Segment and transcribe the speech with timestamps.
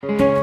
[0.00, 0.37] Hello,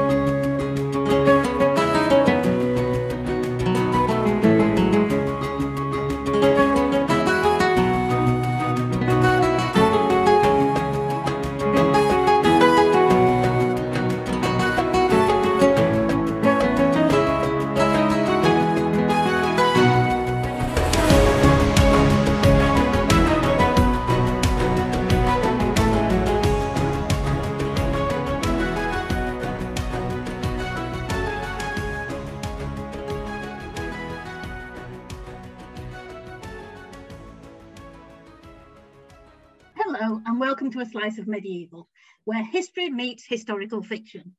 [41.06, 41.88] welcome to A Slice of Medieval,
[42.24, 44.34] where history meets historical fiction.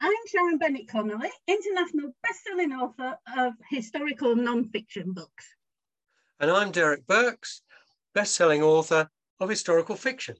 [0.00, 5.44] I'm Sharon Bennett Connolly, international best-selling author of historical non-fiction books.
[6.38, 7.62] And I'm Derek Birks,
[8.14, 10.36] best-selling author of historical fiction.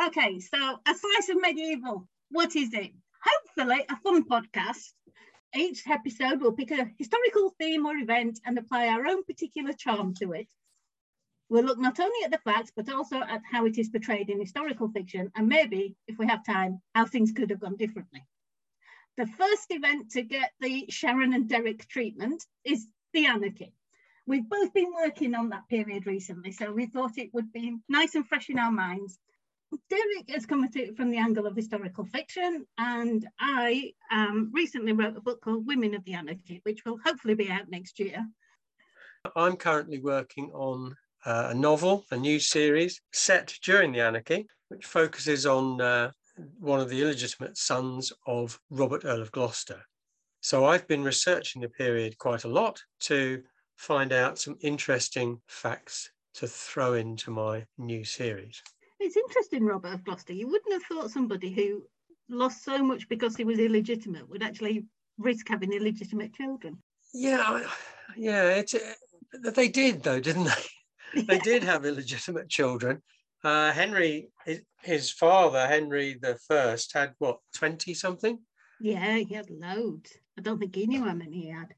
[0.00, 2.92] Okay, so A Slice of Medieval, what is it?
[3.24, 4.92] Hopefully a fun podcast.
[5.56, 10.14] Each episode will pick a historical theme or event and apply our own particular charm
[10.20, 10.46] to it.
[11.48, 14.40] We'll look not only at the facts, but also at how it is portrayed in
[14.40, 18.24] historical fiction, and maybe, if we have time, how things could have gone differently.
[19.16, 23.72] The first event to get the Sharon and Derek treatment is the Anarchy.
[24.26, 28.16] We've both been working on that period recently, so we thought it would be nice
[28.16, 29.18] and fresh in our minds.
[29.88, 34.92] Derek has come at it from the angle of historical fiction, and I um, recently
[34.92, 38.26] wrote a book called Women of the Anarchy, which will hopefully be out next year.
[39.36, 45.44] I'm currently working on a novel, a new series set during the anarchy, which focuses
[45.44, 46.10] on uh,
[46.58, 49.82] one of the illegitimate sons of Robert Earl of Gloucester.
[50.40, 53.42] So I've been researching the period quite a lot to
[53.74, 58.62] find out some interesting facts to throw into my new series.
[59.00, 60.32] It's interesting, Robert of Gloucester.
[60.32, 61.82] You wouldn't have thought somebody who
[62.28, 64.84] lost so much because he was illegitimate would actually
[65.18, 66.78] risk having illegitimate children.
[67.12, 67.66] Yeah,
[68.16, 70.52] yeah, it's, uh, they did though, didn't they?
[71.26, 73.02] they did have illegitimate children.
[73.42, 78.38] Uh, Henry, his, his, father, Henry the First, had what, 20 something?
[78.80, 80.12] Yeah, he had loads.
[80.38, 81.74] I don't think he knew how many he had.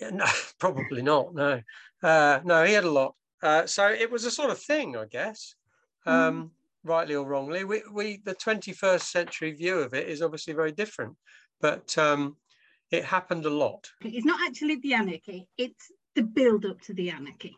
[0.00, 0.26] Yeah, no,
[0.60, 1.34] probably not.
[1.34, 1.60] No,
[2.02, 3.14] uh, no, he had a lot.
[3.42, 5.54] Uh, so it was a sort of thing, I guess,
[6.06, 6.50] um, mm.
[6.84, 7.64] rightly or wrongly.
[7.64, 11.16] We, we, the 21st century view of it is obviously very different,
[11.60, 12.36] but um,
[12.90, 13.88] it happened a lot.
[14.00, 17.56] It's not actually the anarchy; it's the build up to the anarchy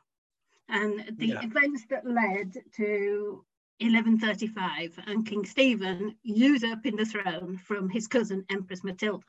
[0.70, 1.42] and the yeah.
[1.42, 3.44] events that led to
[3.80, 9.24] 1135 and King Stephen usurping the throne from his cousin Empress Matilda.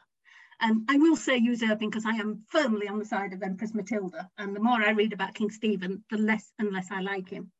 [0.60, 4.30] And I will say usurping because I am firmly on the side of Empress Matilda.
[4.38, 7.52] And the more I read about King Stephen, the less and less I like him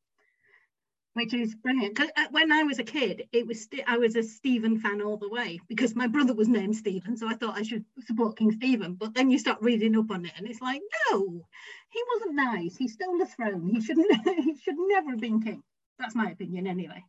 [1.14, 2.00] which is brilliant.
[2.00, 5.28] Uh, when I was a kid, it was I was a Stephen fan all the
[5.28, 8.94] way because my brother was named Stephen, so I thought I should support King Stephen.
[8.94, 10.80] But then you start reading up on it, and it's like,
[11.10, 11.46] no,
[11.90, 12.76] he wasn't nice.
[12.76, 13.68] He stole the throne.
[13.68, 14.10] He shouldn't.
[14.44, 15.62] he should never have been king.
[15.98, 17.04] That's my opinion, anyway.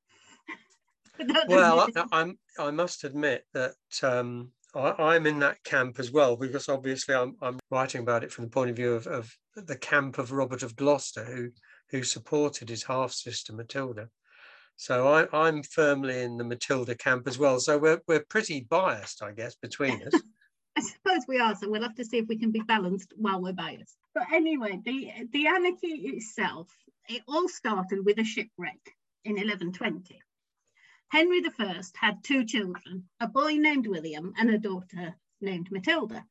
[1.48, 2.38] well, I, I'm.
[2.60, 7.36] I must admit that um, I, am in that camp as well because obviously I'm,
[7.42, 10.64] I'm writing about it from the point of view of, of the camp of Robert
[10.64, 11.50] of Gloucester, who
[11.94, 14.10] who supported his half sister Matilda.
[14.76, 17.60] So I, am firmly in the Matilda camp as well.
[17.60, 20.20] So we're, we're pretty biased, I guess, between us.
[20.76, 21.56] I suppose we are.
[21.56, 23.96] So we'll have to see if we can be balanced while we're biased.
[24.16, 26.68] But anyway, the, the anarchy itself,
[27.08, 28.80] it all started with a shipwreck
[29.24, 30.20] in 1120.
[31.10, 36.26] Henry I had two children, a boy named William and a daughter named Matilda.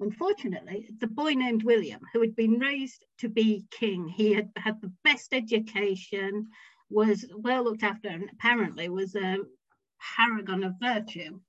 [0.00, 4.80] Unfortunately, the boy named William, who had been raised to be king, he had had
[4.80, 6.48] the best education,
[6.88, 9.38] was well looked after, and apparently was a
[10.16, 11.40] paragon of virtue.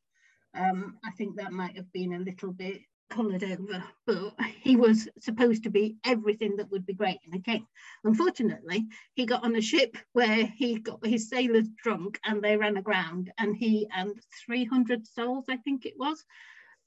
[0.56, 5.08] Um, I think that might have been a little bit coloured over, but he was
[5.20, 7.66] supposed to be everything that would be great in a king.
[8.04, 12.78] Unfortunately, he got on a ship where he got his sailors drunk and they ran
[12.78, 16.23] aground, and he and 300 souls, I think it was,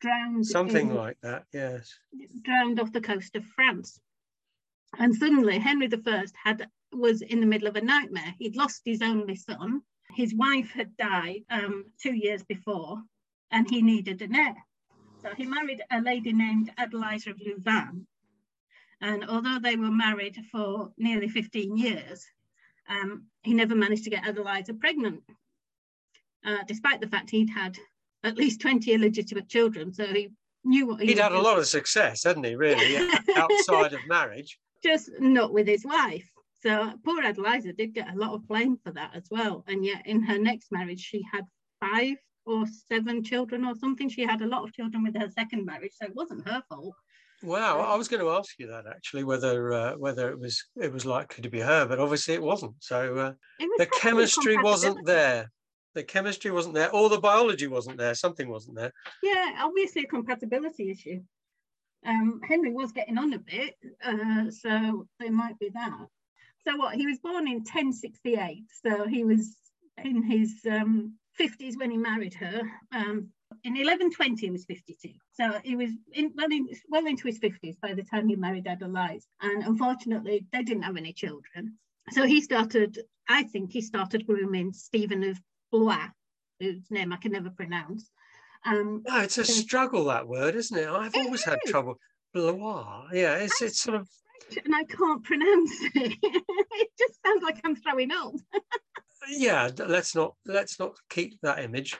[0.03, 0.47] drowned.
[0.47, 1.99] Something in, like that, yes.
[2.43, 4.01] Drowned off the coast of France.
[4.99, 8.35] And suddenly Henry I had was in the middle of a nightmare.
[8.39, 9.81] He'd lost his only son.
[10.15, 13.03] His wife had died um, two years before,
[13.51, 14.57] and he needed an heir.
[15.23, 18.07] So he married a lady named Adeliza of Louvain.
[19.01, 22.27] And although they were married for nearly 15 years,
[22.89, 25.23] um, he never managed to get Adeliza pregnant,
[26.45, 27.79] uh, despite the fact he'd had
[28.25, 29.93] at least 20 illegitimate children.
[29.93, 30.31] So he
[30.65, 34.59] knew what he He'd had a lot of success, hadn't he, really, outside of marriage?
[34.83, 36.29] Just not with his wife.
[36.63, 39.65] So poor Adeliza did get a lot of blame for that as well.
[39.67, 41.45] And yet in her next marriage, she had
[41.81, 42.17] five
[42.47, 44.09] or seven children or something.
[44.09, 46.95] She had a lot of children with her second marriage, so it wasn't her fault.
[47.43, 50.93] Wow, I was going to ask you that actually, whether uh, whether it was it
[50.93, 52.75] was likely to be her, but obviously it wasn't.
[52.79, 55.51] So uh, It was the chemistry wasn't there.
[55.95, 58.15] The chemistry wasn't there, or the biology wasn't there.
[58.15, 58.93] Something wasn't there.
[59.23, 61.21] Yeah, obviously a compatibility issue.
[62.05, 63.75] Um, Henry was getting on a bit,
[64.05, 66.07] uh, so there might be that.
[66.67, 66.95] So what?
[66.95, 69.57] He was born in 1068, so he was
[70.03, 72.63] in his um, 50s when he married her.
[72.93, 73.29] Um,
[73.65, 75.11] in 1120, he was 52.
[75.33, 78.67] So he was in, well, in, well into his 50s by the time he married
[78.67, 79.23] Adelaide.
[79.41, 81.79] And unfortunately, they didn't have any children.
[82.11, 82.99] So he started,
[83.29, 85.41] I think he started grooming Stephen of
[85.73, 86.09] Blois,
[86.61, 88.11] whose name I can never pronounce.
[88.65, 90.89] Um, No, it's a struggle that word, isn't it?
[90.89, 91.99] I've It always had trouble.
[92.33, 93.09] Blois.
[93.13, 94.09] Yeah, it's it's sort of
[94.65, 96.17] and I can't pronounce it.
[96.23, 98.35] it just sounds like I'm throwing up.
[99.29, 99.71] yeah.
[99.79, 101.97] Let's not let's not keep that image.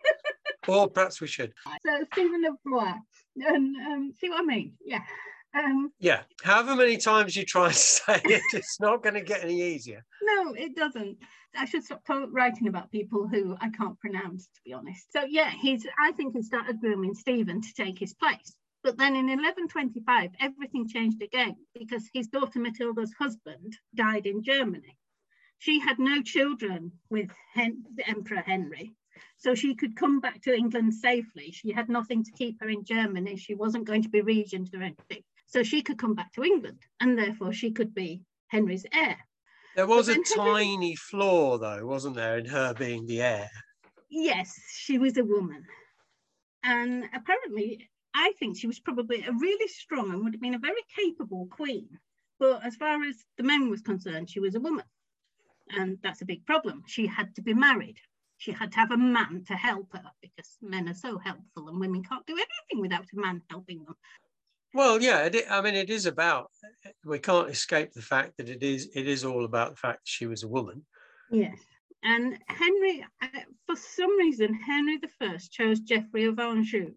[0.68, 1.52] or perhaps we should.
[1.84, 2.94] So Stephen of Blois,
[3.36, 4.74] and um, see what I mean?
[4.84, 5.00] Yeah.
[5.54, 6.22] Um, Yeah.
[6.42, 10.04] However many times you try and say it, it's not going to get any easier.
[10.22, 11.18] no, it doesn't.
[11.56, 15.12] I should stop writing about people who I can't pronounce, to be honest.
[15.12, 15.86] So yeah, he's.
[15.98, 18.56] I think he started grooming Stephen to take his place.
[18.82, 24.96] But then in 1125, everything changed again because his daughter Matilda's husband died in Germany.
[25.58, 28.94] She had no children with Hen- the Emperor Henry,
[29.36, 31.50] so she could come back to England safely.
[31.50, 33.36] She had nothing to keep her in Germany.
[33.36, 35.22] She wasn't going to be regent or anything.
[35.46, 39.18] So she could come back to England, and therefore she could be Henry's heir.
[39.76, 43.50] There was a tiny flaw, though, wasn't there, in her being the heir?
[44.10, 45.64] Yes, she was a woman.
[46.64, 50.58] And apparently, I think she was probably a really strong and would have been a
[50.58, 51.88] very capable queen.
[52.38, 54.84] But as far as the men was concerned, she was a woman.
[55.70, 56.82] And that's a big problem.
[56.86, 57.98] She had to be married.
[58.38, 61.78] She had to have a man to help her because men are so helpful and
[61.78, 63.94] women can't do anything without a man helping them.
[64.72, 65.24] Well, yeah.
[65.24, 66.50] It, I mean, it is about.
[67.04, 68.88] We can't escape the fact that it is.
[68.94, 70.84] It is all about the fact she was a woman.
[71.30, 71.58] Yes.
[72.02, 76.92] And Henry, uh, for some reason, Henry I chose Geoffrey of Anjou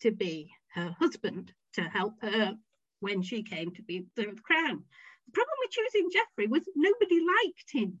[0.00, 2.54] to be her husband to help her
[3.00, 4.82] when she came to be the crown.
[5.26, 8.00] The problem with choosing Geoffrey was nobody liked him.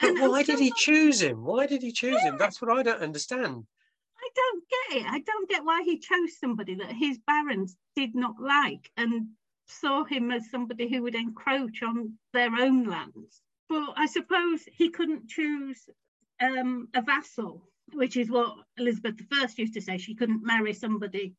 [0.00, 1.44] But And why did he choose him?
[1.44, 2.38] Why did he choose him?
[2.38, 3.64] That's what I don't understand.
[4.20, 5.06] I don't get it.
[5.10, 9.28] I don't get why he chose somebody that his barons did not like and
[9.66, 13.42] saw him as somebody who would encroach on their own lands.
[13.68, 15.88] But I suppose he couldn't choose
[16.40, 19.96] um, a vassal, which is what Elizabeth I used to say.
[19.96, 21.34] She couldn't marry somebody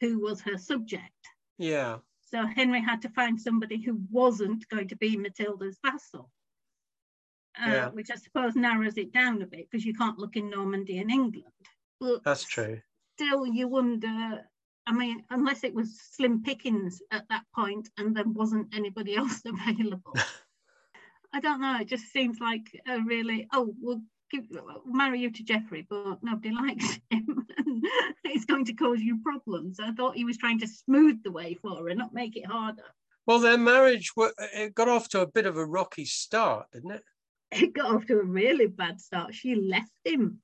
[0.00, 1.02] who was her subject.
[1.58, 1.98] Yeah.
[2.20, 6.30] So Henry had to find somebody who wasn't going to be Matilda's vassal.
[7.58, 7.88] Uh, Yeah.
[7.90, 11.10] Which I suppose narrows it down a bit because you can't look in Normandy and
[11.10, 11.44] England.
[12.00, 12.80] But That's true.
[13.16, 14.44] still you wonder
[14.86, 19.42] i mean unless it was slim pickings at that point and there wasn't anybody else
[19.44, 20.14] available.
[21.32, 25.30] I don't know it just seems like a really oh we'll give, we'll marry you
[25.30, 27.46] to jeffrey but nobody likes him.
[28.24, 29.78] It's going to cause you problems.
[29.80, 32.82] I thought he was trying to smooth the way for her not make it harder.
[33.26, 37.02] Well, their marriage it got off to a bit of a rocky start, didn't it?
[37.52, 39.34] it got off to a really bad start.
[39.34, 40.40] She left him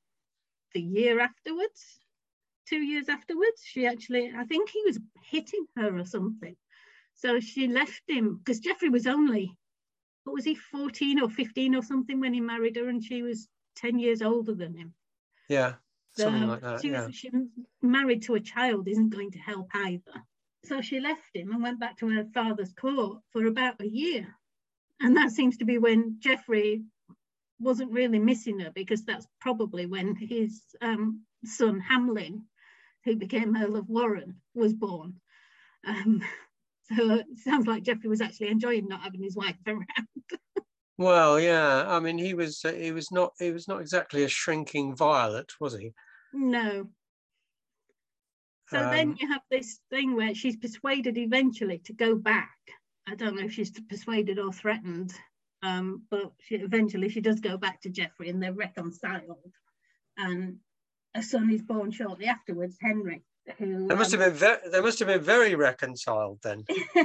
[0.74, 2.00] the year afterwards
[2.68, 6.56] two years afterwards she actually i think he was hitting her or something
[7.14, 9.56] so she left him because jeffrey was only
[10.24, 13.48] what was he 14 or 15 or something when he married her and she was
[13.76, 14.94] 10 years older than him
[15.48, 15.74] Yeah.
[16.14, 16.80] so Something like that.
[16.82, 17.08] she, Yeah.
[17.10, 17.30] she
[17.82, 20.14] married to a child isn't going to help either
[20.64, 24.26] so she left him and went back to her father's court for about a year
[25.00, 26.84] and that seems to be when jeffrey
[27.62, 32.42] wasn't really missing her because that's probably when his um, son Hamelin,
[33.04, 35.20] who became Earl of Warenne, was born.
[35.86, 36.22] Um,
[36.94, 39.86] so it sounds like Geoffrey was actually enjoying not having his wife around.
[40.98, 41.84] Well, yeah.
[41.88, 45.52] I mean, he was uh, he was not he was not exactly a shrinking violet,
[45.60, 45.92] was he?
[46.32, 46.88] No.
[48.68, 52.56] So then Um, you have this thing where she's persuaded eventually to go back.
[53.06, 55.12] I don't know if she's persuaded or threatened,
[55.62, 59.52] um, but she, eventually she does go back to Geoffrey and they're reconciled.
[60.16, 60.58] And
[61.14, 63.22] a son is born shortly afterwards, Henry,
[63.58, 66.64] who They must um, have been very they must have been very reconciled then.
[66.68, 66.96] they must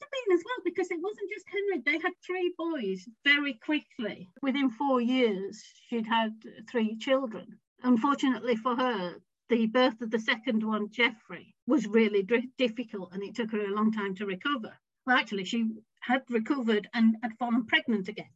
[0.00, 1.82] have been as well because it wasn't just Henry.
[1.84, 4.30] They had three boys very quickly.
[4.42, 6.32] Within four years, she'd had
[6.70, 7.58] three children.
[7.82, 9.16] Unfortunately for her,
[9.48, 12.26] the birth of the second one, Geoffrey, was really
[12.58, 14.76] difficult and it took her a long time to recover.
[15.06, 15.68] Well, actually, she
[16.06, 18.30] had recovered and had fallen pregnant again.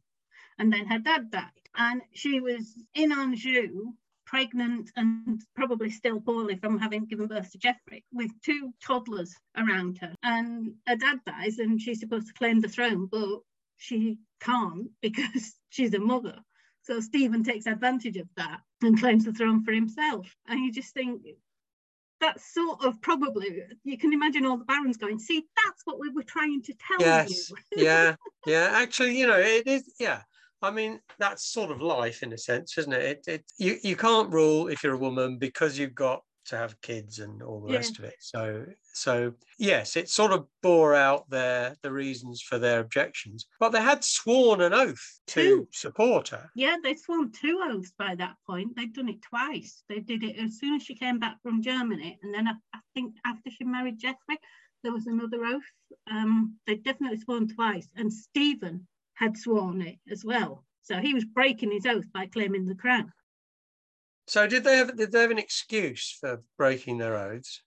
[0.59, 1.49] And then her dad died.
[1.75, 3.93] And she was in Anjou
[4.25, 9.97] pregnant and probably still poorly from having given birth to Geoffrey, with two toddlers around
[9.99, 10.13] her.
[10.23, 13.39] And her dad dies, and she's supposed to claim the throne, but
[13.77, 16.39] she can't because she's a mother.
[16.83, 20.35] So Stephen takes advantage of that and claims the throne for himself.
[20.47, 21.21] And you just think
[22.21, 26.09] that's sort of probably you can imagine all the barons going, see, that's what we
[26.09, 27.49] were trying to tell yes.
[27.49, 27.57] you.
[27.83, 28.69] yeah, yeah.
[28.73, 30.21] Actually, you know, it is yeah.
[30.61, 33.01] I mean, that's sort of life in a sense, isn't it?
[33.03, 36.79] It, it you, you can't rule if you're a woman because you've got to have
[36.81, 37.77] kids and all the yeah.
[37.77, 38.15] rest of it.
[38.19, 43.45] So so yes, it sort of bore out their the reasons for their objections.
[43.59, 46.49] But they had sworn an oath to support her.
[46.55, 48.75] Yeah, they'd sworn two oaths by that point.
[48.75, 49.83] They'd done it twice.
[49.87, 52.79] They did it as soon as she came back from Germany, and then I, I
[52.93, 54.39] think after she married Geoffrey,
[54.83, 55.63] there was another oath.
[56.09, 60.65] Um, they'd definitely sworn twice, and Stephen had sworn it as well.
[60.83, 63.13] So he was breaking his oath by claiming the crown.
[64.27, 67.61] So did they have did they have an excuse for breaking their oaths?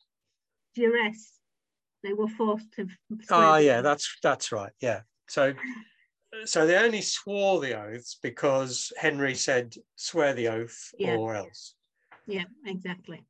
[0.75, 1.33] Duress.
[2.03, 2.87] They were forced to.
[3.31, 4.73] Oh yeah, that's that's right.
[4.81, 5.01] Yeah.
[5.29, 5.55] So
[6.45, 11.17] so they only swore the oaths because Henry said swear the oath yeah.
[11.17, 11.75] or else.
[12.27, 13.25] Yeah, exactly.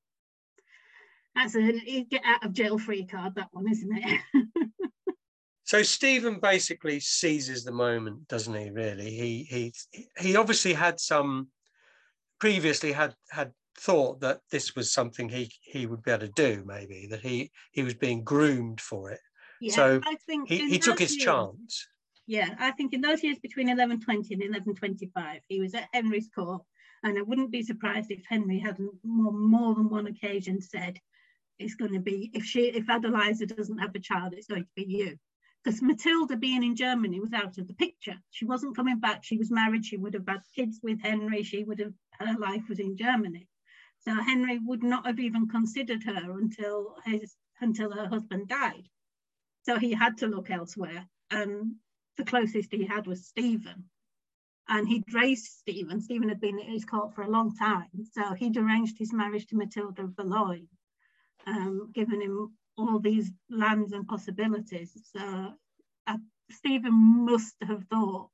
[1.34, 4.20] That's a get out of jail free card, that one, isn't it?
[5.64, 8.70] so Stephen basically seizes the moment, doesn't he?
[8.70, 9.74] Really, he he
[10.18, 11.48] he obviously had some
[12.44, 16.62] previously had had thought that this was something he he would be able to do
[16.66, 19.20] maybe that he he was being groomed for it
[19.62, 21.86] yeah, so I think he, he took his years, chance
[22.26, 26.60] yeah i think in those years between 1120 and 1125 he was at henry's court
[27.02, 31.00] and i wouldn't be surprised if henry had more, more than one occasion said
[31.58, 34.68] it's going to be if she if adeliza doesn't have a child it's going to
[34.76, 35.16] be you
[35.64, 38.16] because Matilda being in Germany was out of the picture.
[38.30, 39.24] She wasn't coming back.
[39.24, 39.86] She was married.
[39.86, 41.42] She would have had kids with Henry.
[41.42, 43.48] She would have, her life was in Germany.
[44.00, 48.88] So Henry would not have even considered her until his until her husband died.
[49.62, 51.06] So he had to look elsewhere.
[51.30, 51.76] And
[52.16, 53.84] the closest he had was Stephen.
[54.68, 56.00] And he'd raised Stephen.
[56.00, 57.90] Stephen had been at his court for a long time.
[58.12, 60.66] So he'd arranged his marriage to Matilda of Valois,
[61.46, 64.92] um, giving him all these lands and possibilities.
[65.12, 65.54] So
[66.06, 66.16] uh,
[66.50, 66.94] Stephen
[67.24, 68.30] must have thought,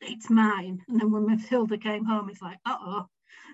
[0.00, 0.82] it's mine.
[0.88, 3.06] And then when Matilda came home, it's like, uh oh,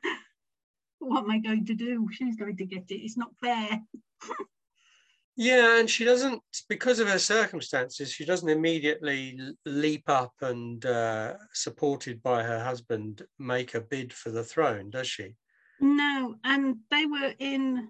[0.98, 2.08] what am I going to do?
[2.12, 2.94] She's going to get it.
[2.94, 3.80] It's not fair.
[5.36, 11.34] yeah, and she doesn't, because of her circumstances, she doesn't immediately leap up and, uh,
[11.52, 15.34] supported by her husband, make a bid for the throne, does she?
[15.80, 17.88] No, and they were in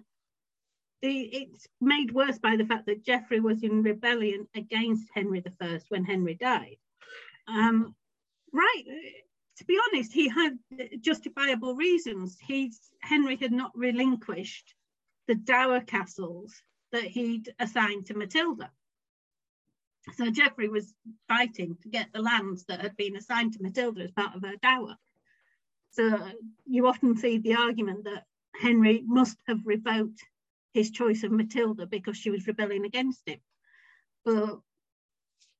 [1.01, 5.79] the, it's made worse by the fact that Geoffrey was in rebellion against Henry I
[5.89, 6.77] when Henry died.
[7.47, 7.95] Um,
[8.53, 8.83] right,
[9.57, 10.57] to be honest, he had
[11.01, 12.37] justifiable reasons.
[12.39, 14.73] He's, Henry had not relinquished
[15.27, 16.53] the dower castles
[16.91, 18.71] that he'd assigned to Matilda.
[20.13, 20.93] So Geoffrey was
[21.27, 24.55] fighting to get the lands that had been assigned to Matilda as part of her
[24.61, 24.95] dower.
[25.91, 26.17] So
[26.65, 28.23] you often see the argument that
[28.55, 30.21] Henry must have revoked
[30.73, 33.39] his choice of Matilda because she was rebelling against him.
[34.25, 34.59] But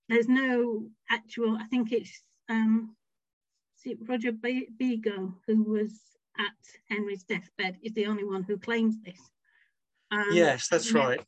[0.09, 2.95] there's no actual, I think it's um,
[4.07, 5.99] Roger Bigod, who was
[6.37, 6.55] at
[6.89, 9.19] Henry's deathbed, is the only one who claims this.
[10.11, 11.21] Um, yes, that's right.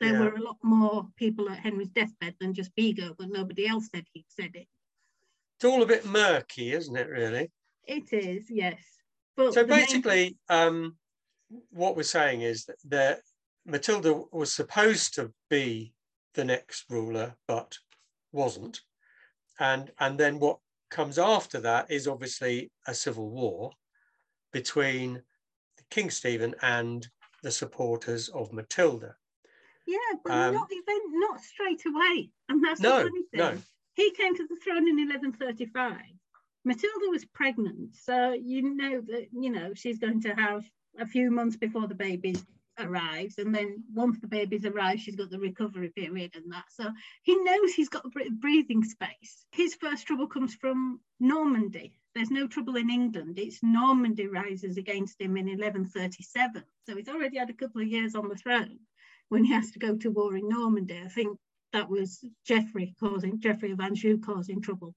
[0.00, 0.20] There yeah.
[0.20, 4.04] were a lot more people at Henry's deathbed than just Bigod, but nobody else said
[4.12, 4.66] he'd said it.
[5.56, 7.50] It's all a bit murky, isn't it, really?
[7.86, 8.80] It is, yes.
[9.36, 10.58] But so basically, main...
[10.58, 10.96] um,
[11.70, 13.20] what we're saying is that, that
[13.66, 15.92] Matilda was supposed to be
[16.34, 17.76] the next ruler, but
[18.32, 18.80] wasn't.
[19.60, 20.58] And, and then what
[20.90, 23.70] comes after that is obviously a civil war
[24.52, 25.22] between
[25.90, 27.06] King Stephen and
[27.42, 29.14] the supporters of Matilda.
[29.86, 32.30] Yeah, but um, not even not straight away.
[32.48, 33.38] And that's no, the funny thing.
[33.38, 33.58] No.
[33.94, 35.96] He came to the throne in 1135.
[36.64, 40.64] Matilda was pregnant, so you know that you know she's going to have
[40.98, 42.36] a few months before the baby
[42.78, 46.64] arrives and then once the baby's arrived she's got the recovery period and that.
[46.70, 46.90] So
[47.22, 49.44] he knows he's got a breathing space.
[49.52, 51.98] His first trouble comes from normandy.
[52.14, 53.38] There's no trouble in england.
[53.38, 58.14] It's normandy rises against him in 1137 so he's already had a couple of years
[58.14, 58.78] on the throne
[59.28, 61.00] when he has to go to war in normandy.
[61.04, 61.38] I think
[61.72, 64.94] that was geoffrey causing geoffrey of anjou causing trouble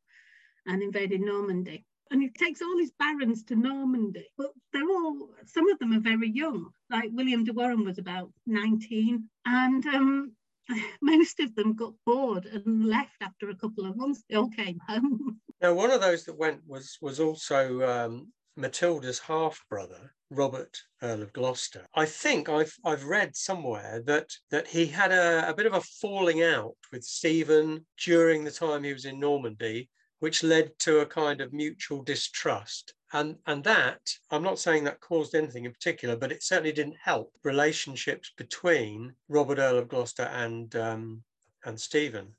[0.66, 5.70] and invading normandy and he takes all his barons to Normandy, but they're all, some
[5.70, 6.70] of them are very young.
[6.90, 10.32] Like William de Warenne was about 19, and um,
[11.02, 14.24] most of them got bored and left after a couple of months.
[14.30, 15.40] They all came home.
[15.62, 21.22] Now, one of those that went was was also um, Matilda's half brother, Robert, Earl
[21.22, 21.88] of Gloucester.
[21.96, 25.80] I think I've I've read somewhere that that he had a, a bit of a
[26.02, 29.90] falling out with Stephen during the time he was in Normandy,
[30.24, 32.94] which led to a kind of mutual distrust.
[33.12, 34.00] And, and that,
[34.32, 39.16] I'm not saying that caused anything in particular, but it certainly didn't help relationships between
[39.28, 41.24] Robert Earl of Gloucester and um,
[41.66, 42.30] and Stephen.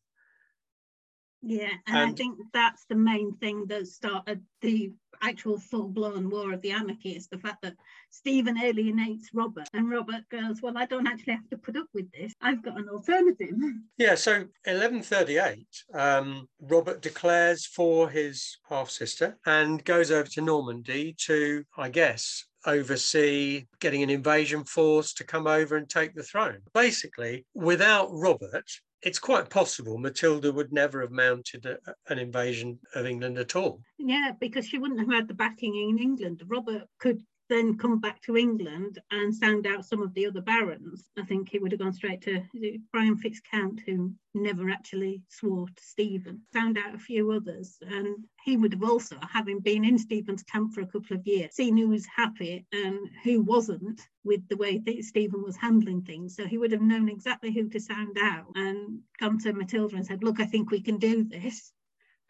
[1.47, 6.53] Yeah, and, and, I think that's the main thing that started the actual full-blown war
[6.53, 7.75] of the anarchy is the fact that
[8.11, 12.11] Stephen alienates Robert and Robert goes, well, I don't actually have to put up with
[12.13, 12.33] this.
[12.41, 13.51] I've got an alternative.
[13.99, 14.33] Yeah, so
[14.65, 22.45] 1138, um, Robert declares for his half-sister and goes over to Normandy to, I guess,
[22.66, 26.61] oversee getting an invasion force to come over and take the throne.
[26.73, 28.64] Basically, without Robert,
[29.02, 31.78] it's quite possible Matilda would never have mounted a,
[32.09, 33.80] an invasion of England at all.
[33.99, 36.42] Yeah, because she wouldn't have had the backing in England.
[36.47, 41.11] Robert could then come back to England and sound out some of the other barons.
[41.19, 42.43] I think he would have gone straight to
[42.91, 47.77] Brian Fitzcount, who never actually swore to Stephen, found out a few others.
[47.83, 51.55] And he would have also, having been in Stephen's camp for a couple of years,
[51.55, 56.37] seen who was happy and who wasn't with the way that Stephen was handling things.
[56.37, 60.07] So he would have known exactly who to sound out and come to Matilda and
[60.07, 61.73] said, Look, I think we can do this.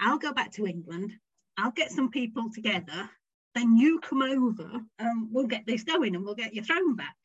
[0.00, 1.12] I'll go back to England.
[1.56, 3.08] I'll get some people together
[3.54, 7.16] then you come over and we'll get this going and we'll get your throne back.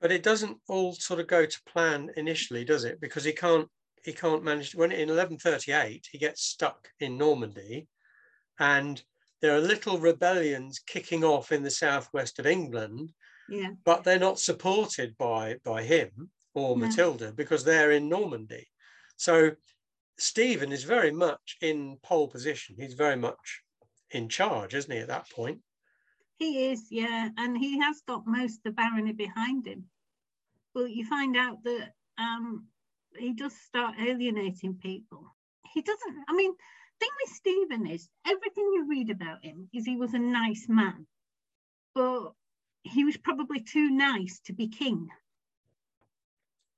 [0.00, 3.00] But it doesn't all sort of go to plan initially, does it?
[3.00, 3.68] Because he can't
[4.02, 7.88] he can't manage when in 1138 he gets stuck in Normandy
[8.60, 9.02] and
[9.40, 13.12] there are little rebellions kicking off in the southwest of England.
[13.48, 13.70] Yeah.
[13.84, 16.86] But they're not supported by by him or no.
[16.86, 18.66] Matilda because they're in Normandy.
[19.16, 19.52] So
[20.18, 22.76] Stephen is very much in pole position.
[22.78, 23.63] He's very much
[24.14, 25.60] in charge, isn't he, at that point?
[26.38, 29.84] He is, yeah, and he has got most of the barony behind him.
[30.74, 32.66] But you find out that um,
[33.16, 35.24] he does start alienating people.
[35.72, 36.52] He doesn't, I mean,
[37.00, 41.06] thing with Stephen is everything you read about him is he was a nice man,
[41.94, 42.32] but
[42.82, 45.08] he was probably too nice to be king.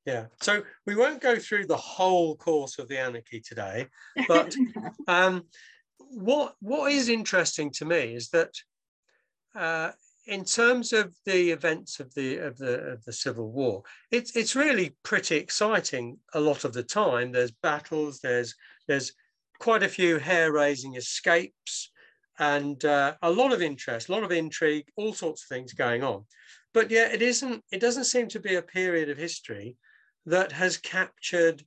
[0.04, 3.88] Yeah, so we won't go through the whole course of the anarchy today,
[4.28, 4.54] but
[5.08, 5.44] um,
[5.98, 8.52] what what is interesting to me is that
[9.54, 9.90] uh,
[10.26, 14.56] in terms of the events of the of the of the civil war it's it's
[14.56, 17.32] really pretty exciting a lot of the time.
[17.32, 18.54] There's battles there's
[18.88, 19.12] there's
[19.58, 21.90] quite a few hair-raising escapes
[22.38, 26.02] and uh, a lot of interest a lot of intrigue all sorts of things going
[26.02, 26.24] on.
[26.74, 29.76] But yeah it isn't it doesn't seem to be a period of history
[30.26, 31.62] that has captured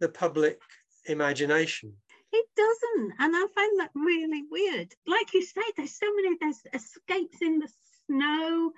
[0.00, 0.60] the public
[1.06, 1.92] imagination
[2.36, 3.12] it doesn't.
[3.18, 4.92] And I find that really weird.
[5.06, 7.68] Like you say, there's so many, there's escapes in the
[8.06, 8.72] snow,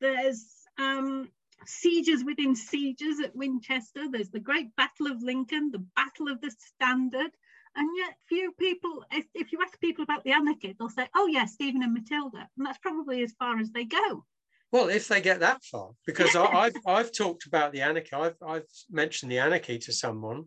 [0.00, 0.46] there's
[0.78, 1.28] um,
[1.66, 6.50] sieges within sieges at Winchester, there's the Great Battle of Lincoln, the Battle of the
[6.50, 7.30] Standard.
[7.76, 11.26] And yet, few people, if, if you ask people about the anarchy, they'll say, oh,
[11.26, 12.48] yeah, Stephen and Matilda.
[12.56, 14.24] And that's probably as far as they go.
[14.72, 18.36] Well, if they get that far, because I, have I've talked about the anarchy, I've,
[18.46, 20.46] I've mentioned the anarchy to someone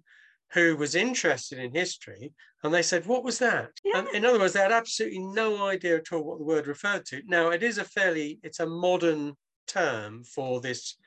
[0.54, 2.34] who was interested in history
[2.64, 3.72] and they said what was that?
[3.84, 4.00] Yeah.
[4.00, 7.06] and in other words they had absolutely no idea at all what the word referred
[7.08, 7.22] to.
[7.26, 9.34] Now it is a fairly it's a modern
[9.68, 10.98] term for this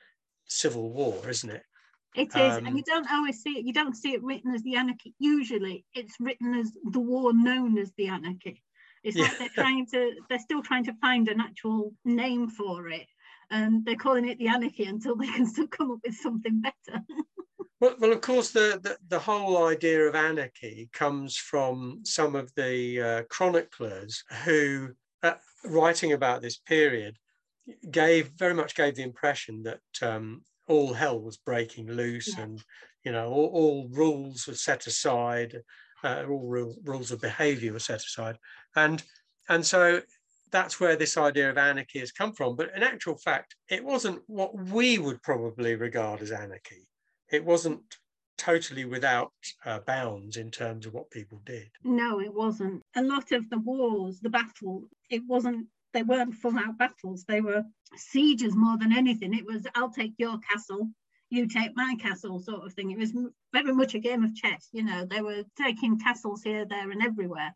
[0.45, 1.63] civil war isn't it?
[2.15, 4.63] It is um, and you don't always see it you don't see it written as
[4.63, 8.63] the anarchy usually it's written as the war known as the anarchy.
[9.03, 9.25] It's yeah.
[9.25, 13.05] like they're trying to they're still trying to find an actual name for it
[13.51, 17.01] and they're calling it the anarchy until they can still come up with something better
[17.81, 22.49] Well, well, of course, the, the, the, whole idea of anarchy comes from some of
[22.55, 25.33] the uh, chroniclers who, uh,
[25.65, 27.17] writing about this period,
[27.91, 32.43] gave very much gave the impression that um, all hell was breaking loose, yeah.
[32.43, 32.63] and
[33.03, 35.61] you know all, all, rules were set aside,
[36.03, 38.37] uh, all rules, rules of behaviour were set aside,
[38.75, 39.03] and
[39.49, 40.01] and so
[40.51, 42.55] that's where this idea of anarchy has come from.
[42.55, 46.87] But in actual fact, it wasn't what we would probably regard as anarchy
[47.31, 47.81] it wasn't
[48.37, 49.31] totally without
[49.65, 51.69] uh, bounds in terms of what people did.
[51.83, 52.81] No, it wasn't.
[52.95, 55.67] A lot of the wars, the battle, it wasn't.
[55.93, 57.23] They weren't full out battles.
[57.23, 57.63] They were
[57.95, 59.33] sieges more than anything.
[59.33, 60.89] It was, I'll take your castle,
[61.29, 62.91] you take my castle, sort of thing.
[62.91, 63.13] It was
[63.53, 64.67] very much a game of chess.
[64.73, 67.53] You know, they were taking castles here, there, and everywhere.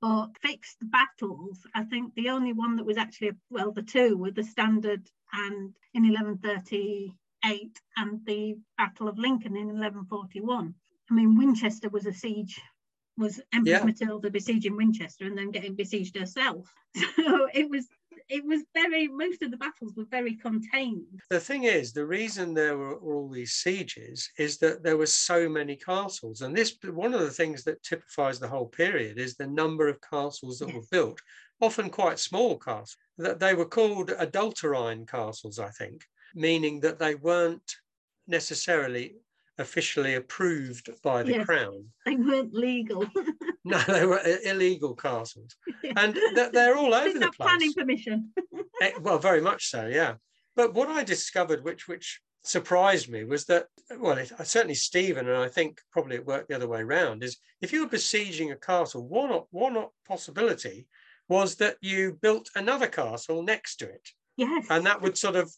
[0.00, 4.30] But fixed battles, I think the only one that was actually, well, the two were
[4.30, 10.74] the standard and in 1138 and the Battle of Lincoln in 1141.
[11.10, 12.60] I mean, Winchester was a siege
[13.20, 13.84] was Empress yeah.
[13.84, 16.72] Matilda besieging Winchester and then getting besieged herself.
[17.16, 17.86] So it was
[18.30, 21.20] it was very most of the battles were very contained.
[21.30, 25.48] The thing is, the reason there were all these sieges is that there were so
[25.48, 29.46] many castles, and this one of the things that typifies the whole period is the
[29.46, 30.76] number of castles that yes.
[30.76, 31.20] were built,
[31.60, 32.96] often quite small castles.
[33.18, 37.76] That they were called adulterine castles, I think, meaning that they weren't
[38.26, 39.16] necessarily
[39.60, 41.84] officially approved by the yes, crown.
[42.06, 43.06] They weren't legal.
[43.64, 45.54] no, they were illegal castles,
[45.96, 46.18] and
[46.52, 47.48] they're all over the place.
[47.48, 48.32] Planning permission.
[48.82, 50.14] Eh, well, very much so, yeah.
[50.56, 53.66] But what I discovered, which which surprised me, was that
[53.98, 57.22] well, it, uh, certainly Stephen, and I think probably it worked the other way around.
[57.22, 60.86] Is if you were besieging a castle, one one possibility
[61.28, 64.08] was that you built another castle next to it.
[64.36, 64.66] Yes.
[64.68, 65.52] And that would sort of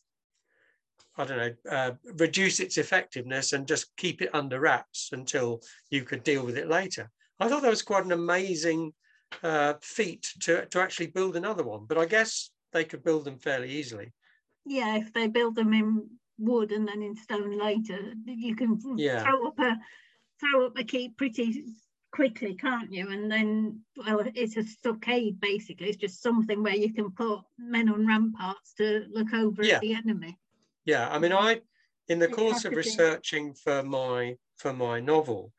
[1.22, 6.02] I don't know, uh, reduce its effectiveness and just keep it under wraps until you
[6.02, 7.10] could deal with it later.
[7.38, 8.92] I thought that was quite an amazing
[9.42, 13.38] uh, feat to, to actually build another one, but I guess they could build them
[13.38, 14.12] fairly easily.
[14.64, 16.08] Yeah, if they build them in
[16.38, 19.22] wood and then in stone later, you can yeah.
[19.22, 19.78] throw up a
[20.40, 21.64] throw up a keep pretty
[22.12, 23.08] quickly, can't you?
[23.10, 25.88] And then, well, it's a stockade basically.
[25.88, 29.76] It's just something where you can put men on ramparts to look over yeah.
[29.76, 30.38] at the enemy.
[30.84, 31.60] Yeah, I mean, I
[32.08, 35.52] in the course of researching for my for my novel,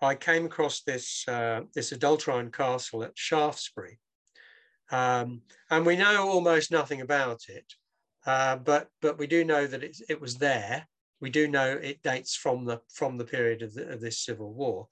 [0.00, 3.98] I came across this uh, this adulterine castle at Shaftesbury,
[4.90, 7.72] um, and we know almost nothing about it,
[8.26, 10.86] uh, but but we do know that it, it was there.
[11.20, 14.52] We do know it dates from the from the period of, the, of this civil
[14.52, 14.88] war.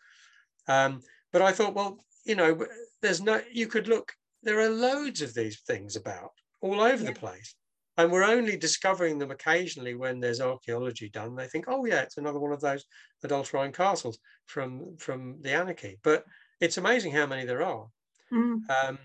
[0.66, 1.00] Um,
[1.32, 2.66] but I thought, well, you know,
[3.02, 3.42] there's no.
[3.52, 4.12] You could look.
[4.42, 7.10] There are loads of these things about all over yeah.
[7.10, 7.54] the place.
[7.96, 11.36] And we're only discovering them occasionally when there's archaeology done.
[11.36, 12.84] They think, oh yeah, it's another one of those
[13.22, 15.98] adulterine castles from from the anarchy.
[16.02, 16.24] But
[16.60, 17.86] it's amazing how many there are.
[18.32, 18.58] Mm.
[18.68, 18.98] Um,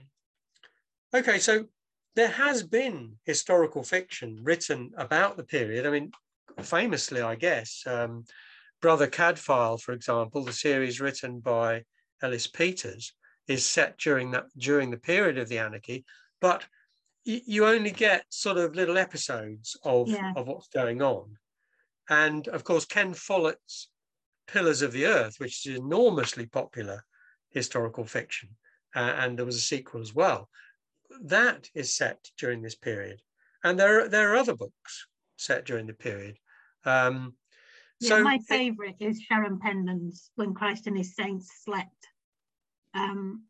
[1.13, 1.65] okay, so
[2.15, 5.86] there has been historical fiction written about the period.
[5.86, 6.12] I mean,
[6.62, 8.25] famously, I guess, um,
[8.82, 11.84] Brother Cadfael, for example, the series written by
[12.21, 13.13] Ellis Peters,
[13.47, 16.06] is set during that during the period of the anarchy,
[16.39, 16.65] but
[17.45, 20.33] you only get sort of little episodes of, yeah.
[20.35, 21.37] of what's going on.
[22.09, 23.89] And of course, Ken Follett's
[24.47, 27.03] Pillars of the Earth, which is enormously popular
[27.51, 28.49] historical fiction,
[28.95, 30.49] uh, and there was a sequel as well.
[31.23, 33.21] That is set during this period,
[33.63, 36.37] and there are, there are other books set during the period.
[36.85, 37.35] Um,
[37.99, 42.07] yeah, so my favourite is Sharon Penman's "When Christ and His Saints Slept,"
[42.95, 43.43] um,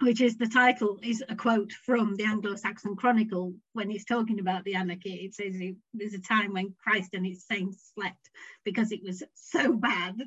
[0.00, 4.64] which is the title is a quote from the Anglo-Saxon Chronicle when it's talking about
[4.64, 5.14] the anarchy.
[5.14, 8.30] It says it was a time when Christ and his saints slept
[8.64, 10.20] because it was so bad.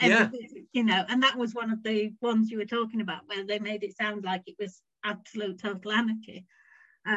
[0.00, 0.30] Yeah.
[0.72, 3.58] You know, and that was one of the ones you were talking about where they
[3.58, 6.46] made it sound like it was absolute total anarchy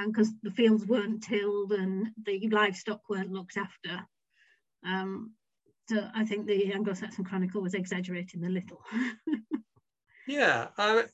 [0.08, 4.03] because um, the fields weren't tilled and the livestock weren't looked after.
[4.84, 5.34] Um,
[5.88, 8.81] so I think the Anglo-Saxon Chronicle was exaggerating a little.
[10.27, 11.05] Yeah, I,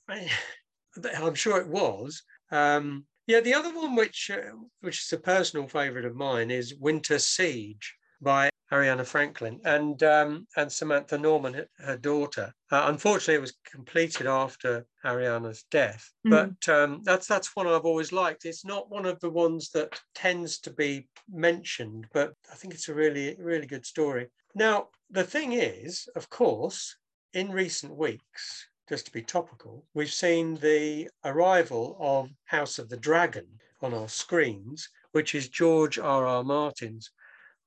[1.14, 2.24] am sure it was.
[2.52, 6.76] Um, yeah, the other one, which uh, which is a personal favourite of mine, is
[6.76, 12.54] Winter Siege by Ariana Franklin and um, and Samantha Norman, her daughter.
[12.72, 16.32] Uh, unfortunately, it was completed after Ariana's death, mm.
[16.32, 18.46] but um, that's that's one I've always liked.
[18.46, 22.90] It's not one of the ones that tends to be mentioned, but I think it's
[22.90, 24.28] a really really good story.
[24.56, 26.96] Now, the thing is, of course,
[27.34, 32.98] in recent weeks, just to be topical, we've seen the arrival of House of the
[32.98, 33.48] Dragon
[33.82, 36.28] on our screens, which is George R.
[36.28, 36.44] R.
[36.44, 37.10] Martin's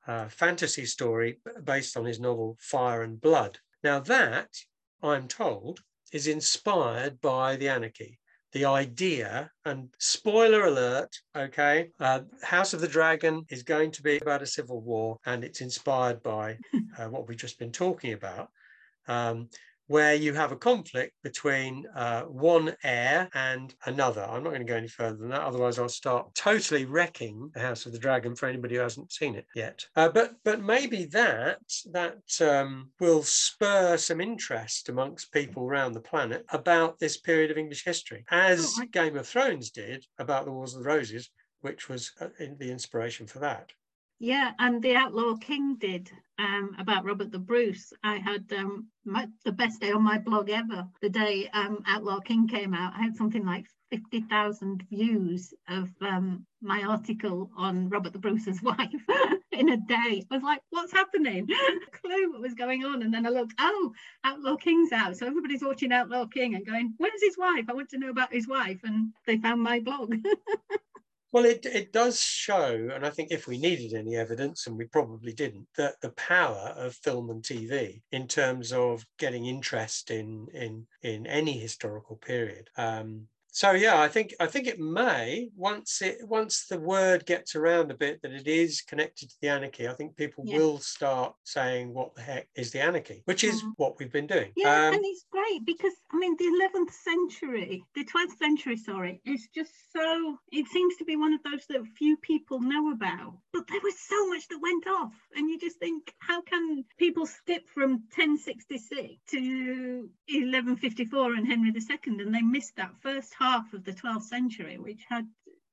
[0.06, 3.58] uh, fantasy story based on his novel Fire and Blood.
[3.82, 4.50] Now, that,
[5.02, 5.80] I'm told,
[6.12, 8.18] is inspired by the anarchy.
[8.52, 14.18] The idea, and spoiler alert, okay, uh, House of the Dragon is going to be
[14.18, 16.58] about a civil war and it's inspired by
[16.98, 18.50] uh, what we've just been talking about.
[19.08, 19.48] Um,
[19.86, 24.22] where you have a conflict between uh, one heir and another.
[24.22, 27.60] I'm not going to go any further than that, otherwise I'll start totally wrecking the
[27.60, 29.84] House of the Dragon for anybody who hasn't seen it yet.
[29.96, 31.58] Uh, but but maybe that
[31.92, 37.58] that um, will spur some interest amongst people around the planet about this period of
[37.58, 41.88] English history, as oh, Game of Thrones did about the Wars of the Roses, which
[41.88, 43.70] was uh, the inspiration for that.
[44.24, 47.92] Yeah, and the Outlaw King did um, about Robert the Bruce.
[48.02, 50.86] I had um, my, the best day on my blog ever.
[51.02, 56.46] The day um, Outlaw King came out, I had something like 50,000 views of um,
[56.62, 59.04] my article on Robert the Bruce's wife.
[59.52, 60.24] in a day.
[60.30, 61.46] I was like, what's happening?
[61.92, 63.02] Clue what was going on.
[63.02, 63.92] And then I looked, oh,
[64.24, 65.18] Outlaw King's out.
[65.18, 67.66] So everybody's watching Outlaw King and going, where's his wife?
[67.68, 68.80] I want to know about his wife.
[68.84, 70.14] And they found my blog.
[71.34, 74.84] Well, it, it does show, and I think if we needed any evidence, and we
[74.84, 80.46] probably didn't, that the power of film and TV in terms of getting interest in
[80.54, 82.70] in in any historical period.
[82.76, 87.54] Um, so yeah, I think I think it may once it once the word gets
[87.54, 89.86] around a bit that it is connected to the anarchy.
[89.86, 90.58] I think people yeah.
[90.58, 93.70] will start saying, "What the heck is the anarchy?" Which is mm.
[93.76, 94.50] what we've been doing.
[94.56, 99.20] Yeah, um, and it's great because I mean, the 11th century, the 12th century, sorry,
[99.24, 100.36] is just so.
[100.50, 103.38] It seems to be one of those that few people know about.
[103.52, 107.24] But there was so much that went off, and you just think, how can people
[107.24, 113.84] skip from 1066 to 1154 and Henry II, and they missed that first half of
[113.84, 115.26] the 12th century, which had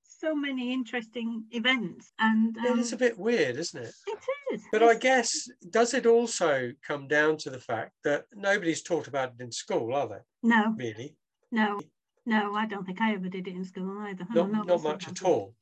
[0.03, 2.11] so many interesting events.
[2.19, 3.93] And um, it's a bit weird, isn't it?
[4.07, 4.19] It
[4.53, 4.63] is.
[4.71, 9.07] But it's, I guess does it also come down to the fact that nobody's taught
[9.07, 10.21] about it in school, are they?
[10.43, 10.75] No.
[10.77, 11.15] Really?
[11.51, 11.79] No.
[12.25, 14.27] No, I don't think I ever did it in school either.
[14.29, 15.55] Not, not, not much at all.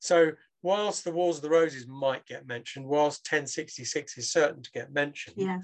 [0.00, 4.70] So whilst the Wars of the Roses might get mentioned, whilst 1066 is certain to
[4.72, 5.60] get mentioned, yeah.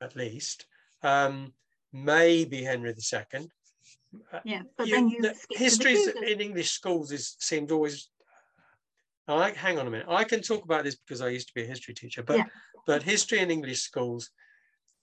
[0.00, 0.66] at least,
[1.02, 1.52] um,
[1.92, 3.48] maybe Henry II,
[4.44, 8.08] yeah, but you, then you the histories in English schools is seemed always.
[9.26, 10.06] I hang on a minute.
[10.08, 12.44] I can talk about this because I used to be a history teacher, but yeah.
[12.86, 14.30] but history in English schools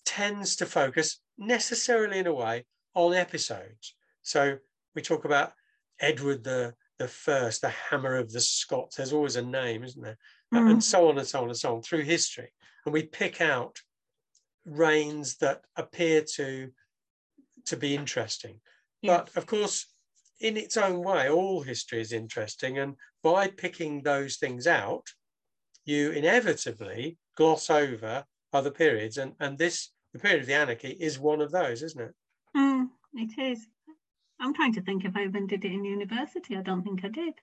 [0.06, 2.66] tends to focus necessarily in a way
[2.96, 3.96] on episodes.
[4.24, 4.58] So
[4.96, 5.54] we talk about
[6.00, 8.96] Edward the the first, the hammer of the Scots.
[8.96, 10.18] There's always a name, isn't there?
[10.54, 10.72] Mm.
[10.72, 12.52] And so on and so on and so on through history.
[12.86, 13.78] And we pick out
[14.66, 16.72] reigns that appear to
[17.66, 18.60] to be interesting.
[19.08, 19.88] But of course,
[20.40, 22.78] in its own way, all history is interesting.
[22.80, 25.06] And by picking those things out,
[25.86, 29.18] you inevitably gloss over other periods.
[29.18, 32.16] And, and this, the period of the anarchy, is one of those, isn't it?
[32.56, 33.68] Mm, it is.
[34.40, 36.58] I'm trying to think if I even did it in university.
[36.58, 37.34] I don't think I did.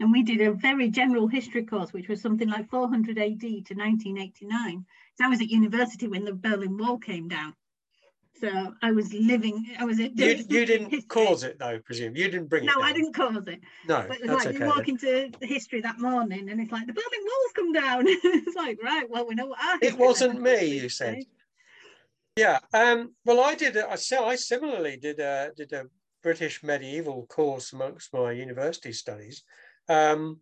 [0.00, 3.74] And we did a very general history course, which was something like 400 AD to
[3.74, 4.86] 1989.
[5.16, 7.54] So I was at university when the Berlin Wall came down.
[8.38, 10.16] So I was living, I was at.
[10.16, 11.08] You, you didn't history.
[11.08, 12.16] cause it though, presume.
[12.16, 12.78] You didn't bring no, it.
[12.78, 13.60] No, I didn't cause it.
[13.86, 14.04] No.
[14.08, 14.88] But it's like okay, you walk then.
[14.90, 18.04] into history that morning and it's like the Berlin Wall's come down.
[18.06, 21.24] it's like, right, well, we know what our It wasn't me, you said.
[22.36, 22.60] Yeah.
[22.72, 25.86] Um, well, I did, I, I similarly did a, did a
[26.22, 29.42] British medieval course amongst my university studies.
[29.88, 30.40] Um,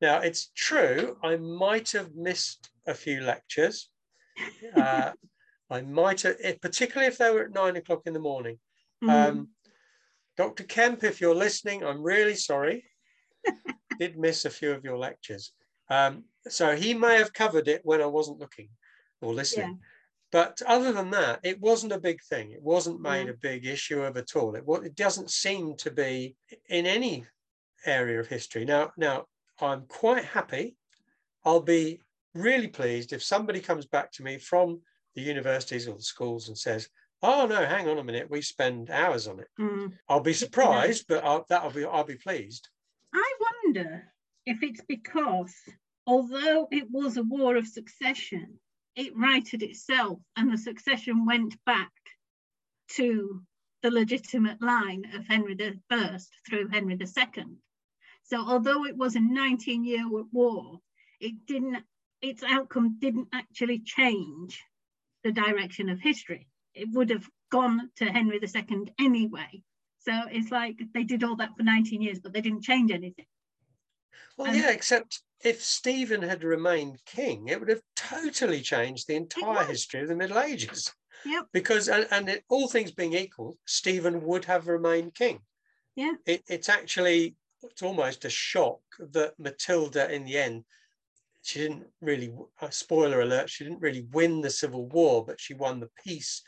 [0.00, 3.88] now, it's true, I might have missed a few lectures.
[4.76, 5.12] Uh,
[5.70, 8.58] I might have, particularly if they were at nine o'clock in the morning.
[9.02, 9.10] Mm.
[9.10, 9.48] Um,
[10.36, 10.64] Dr.
[10.64, 12.84] Kemp, if you're listening, I'm really sorry.
[13.98, 15.52] Did miss a few of your lectures.
[15.88, 18.68] Um, so he may have covered it when I wasn't looking
[19.22, 19.68] or listening.
[19.68, 19.86] Yeah.
[20.32, 22.52] But other than that, it wasn't a big thing.
[22.52, 23.30] It wasn't made mm.
[23.30, 24.54] a big issue of at all.
[24.54, 26.36] It, it doesn't seem to be
[26.68, 27.24] in any
[27.84, 28.64] area of history.
[28.64, 29.24] Now, now
[29.60, 30.76] I'm quite happy.
[31.44, 32.00] I'll be
[32.34, 34.80] really pleased if somebody comes back to me from
[35.16, 36.88] the universities or the schools and says,
[37.22, 39.94] "Oh no, hang on a minute, we spend hours on it." Mm.
[40.08, 42.68] I'll be surprised, but I'll, that'll be I'll be pleased.
[43.14, 43.32] I
[43.64, 44.12] wonder
[44.44, 45.54] if it's because,
[46.06, 48.60] although it was a war of succession,
[48.94, 51.92] it righted itself, and the succession went back
[52.96, 53.42] to
[53.82, 55.56] the legitimate line of Henry
[55.90, 57.44] I through Henry II.
[58.24, 60.80] So although it was a 19-year war,
[61.20, 61.84] it didn't
[62.22, 64.62] its outcome didn't actually change
[65.26, 66.46] the direction of history.
[66.72, 69.62] It would have gone to Henry II anyway.
[69.98, 73.26] So it's like they did all that for 19 years, but they didn't change anything.
[74.36, 79.16] Well, um, yeah, except if Stephen had remained king, it would have totally changed the
[79.16, 80.92] entire history of the Middle Ages.
[81.24, 81.46] Yep.
[81.52, 85.40] Because, and, and it, all things being equal, Stephen would have remained king.
[85.96, 86.12] Yeah.
[86.24, 87.34] It, it's actually,
[87.64, 90.64] it's almost a shock that Matilda, in the end,
[91.46, 95.54] she didn't really uh, spoiler alert she didn't really win the civil war but she
[95.54, 96.42] won the peace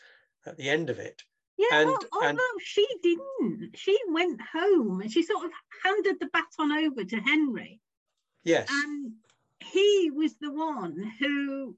[0.47, 1.23] at the end of it
[1.57, 5.51] yeah and, well, and she didn't she went home and she sort of
[5.85, 7.81] handed the baton over to henry
[8.45, 9.13] yes and
[9.61, 11.77] he was the one who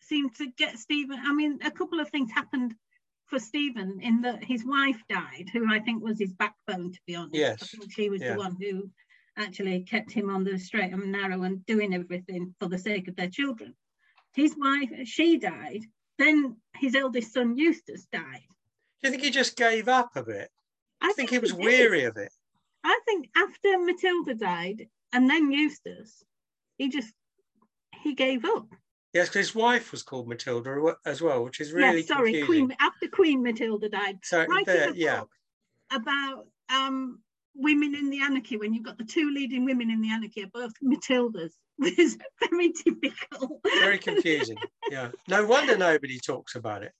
[0.00, 2.74] seemed to get stephen i mean a couple of things happened
[3.26, 7.16] for Stephen in that his wife died, who I think was his backbone, to be
[7.16, 7.34] honest.
[7.34, 7.60] Yes.
[7.60, 8.34] I think she was yeah.
[8.34, 8.88] the one who
[9.36, 13.16] actually kept him on the straight and narrow and doing everything for the sake of
[13.16, 13.74] their children.
[14.34, 15.82] His wife, she died.
[16.18, 18.44] Then his eldest son, Eustace, died.
[19.02, 20.50] Do you think he just gave up a bit?
[21.00, 22.32] I, I think, think, he was he weary of it.
[22.84, 26.22] I think after Matilda died and then Eustace,
[26.78, 27.12] he just
[28.02, 28.66] he gave up.
[29.12, 32.66] Yes, because his wife was called Matilda as well, which is really yeah, sorry, confusing.
[32.68, 34.18] Queen after Queen Matilda died.
[34.22, 35.22] So Writing there, yeah,
[35.90, 37.20] about um,
[37.58, 40.48] women in the anarchy when you've got the two leading women in the anarchy are
[40.52, 42.16] both Matildas was
[42.50, 43.60] very difficult.
[43.64, 44.56] very confusing.
[44.90, 46.92] Yeah, no wonder nobody talks about it.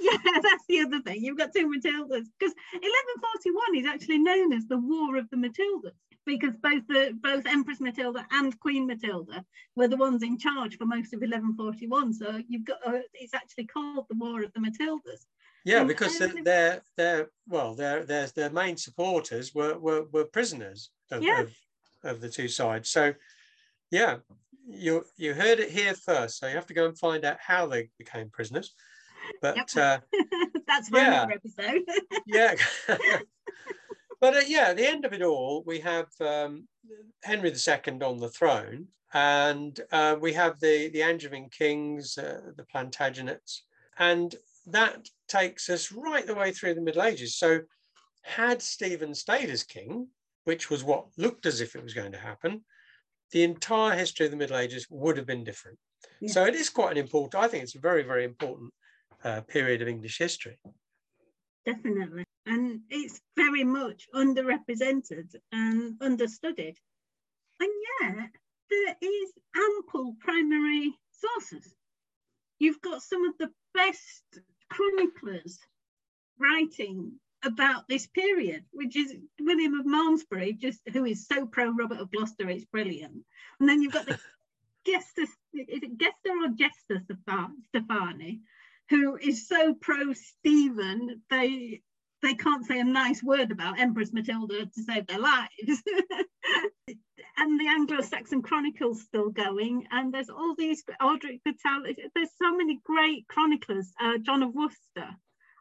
[0.00, 1.22] Yeah, that's the other thing.
[1.22, 5.96] You've got two Matildas because 1141 is actually known as the War of the Matildas
[6.24, 9.44] because both the both Empress Matilda and Queen Matilda
[9.76, 12.14] were the ones in charge for most of 1141.
[12.14, 15.26] So you've got uh, it's actually called the War of the Matildas.
[15.64, 20.04] Yeah, because I they're, really- they're, they're well, their their their main supporters were were,
[20.12, 21.42] were prisoners of, Yeah.
[21.42, 21.52] of,
[22.04, 22.90] of the two sides.
[22.90, 23.14] So,
[23.90, 24.16] yeah,
[24.66, 26.38] you you heard it here first.
[26.38, 28.74] So you have to go and find out how they became prisoners.
[29.40, 29.68] But Yep.
[29.76, 29.98] uh,
[30.66, 31.22] that's for Yeah.
[31.24, 31.82] another episode.
[32.26, 32.54] yeah,
[34.20, 36.66] but uh, yeah, at the end of it all, we have um,
[37.22, 42.64] Henry II on the throne, and uh, we have the the Angevin kings, uh, the
[42.64, 43.60] Plantagenets,
[43.98, 44.34] and
[44.66, 47.36] that takes us right the way through the Middle Ages.
[47.36, 47.60] So,
[48.22, 50.08] had Stephen stayed as king,
[50.44, 52.64] which was what looked as if it was going to happen,
[53.32, 55.78] the entire history of the Middle Ages would have been different.
[56.20, 56.32] Yeah.
[56.32, 57.42] So it is quite an important.
[57.42, 58.72] I think it's a very very important
[59.24, 60.58] uh, period of English history.
[61.64, 62.24] Definitely.
[62.46, 66.76] And it's very much underrepresented and understudied.
[67.60, 67.70] And
[68.00, 68.30] yet,
[68.68, 71.72] there is ample primary sources.
[72.62, 74.22] You've got some of the best
[74.70, 75.58] chroniclers
[76.38, 81.98] writing about this period, which is William of Malmesbury, just who is so pro Robert
[81.98, 83.24] of Gloucester, it's brilliant.
[83.58, 84.16] And then you've got the
[84.86, 85.28] Gester, is
[85.82, 87.02] it Gester or Jester
[87.70, 88.42] Stephani,
[88.90, 91.82] who is so pro Stephen, they
[92.22, 95.82] they can't say a nice word about Empress Matilda to save their lives.
[97.36, 102.80] and the Anglo-Saxon Chronicle's still going, and there's all these Orderic Vitalis, there's so many
[102.84, 105.08] great chroniclers, uh, John of Worcester,